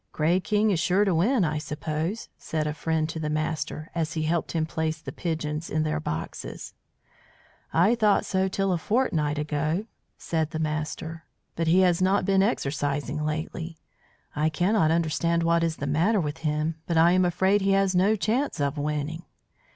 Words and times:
"Grey 0.13 0.39
King 0.39 0.71
is 0.71 0.79
sure 0.79 1.05
to 1.05 1.13
win, 1.13 1.45
I 1.45 1.59
suppose," 1.59 2.27
said 2.35 2.65
a 2.65 2.73
friend 2.73 3.07
to 3.07 3.19
the 3.19 3.29
master 3.29 3.91
as 3.93 4.13
he 4.13 4.23
helped 4.23 4.53
him 4.53 4.65
place 4.65 4.99
the 4.99 5.11
pigeons 5.11 5.69
in 5.69 5.83
their 5.83 5.99
boxes. 5.99 6.73
"I 7.71 7.93
thought 7.93 8.25
so 8.25 8.47
till 8.47 8.73
a 8.73 8.79
fortnight 8.79 9.37
ago," 9.37 9.85
said 10.17 10.49
the 10.49 10.57
master; 10.57 11.25
"but 11.55 11.67
he 11.67 11.81
has 11.81 12.01
not 12.01 12.25
been 12.25 12.41
exercising 12.41 13.23
lately. 13.23 13.77
I 14.35 14.49
cannot 14.49 14.89
understand 14.89 15.43
what 15.43 15.63
is 15.63 15.75
the 15.75 15.85
matter 15.85 16.19
with 16.19 16.39
him, 16.39 16.77
but 16.87 16.97
I 16.97 17.11
am 17.11 17.23
afraid 17.23 17.61
he 17.61 17.73
has 17.73 17.93
no 17.93 18.15
chance 18.15 18.59
of 18.59 18.79
winning." 18.79 19.21